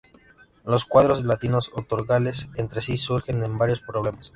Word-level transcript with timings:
Los 0.65 0.85
cuadrados 0.85 1.23
latinos 1.25 1.69
ortogonales 1.75 2.47
entre 2.55 2.81
sí, 2.81 2.97
surgen 2.97 3.43
en 3.43 3.59
varios 3.59 3.81
problemas. 3.81 4.29